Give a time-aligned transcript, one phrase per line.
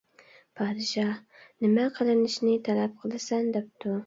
[0.61, 1.11] پادىشاھ:
[1.65, 3.97] نېمە قىلىنىشنى تەلەپ قىلىسەن، دەپتۇ.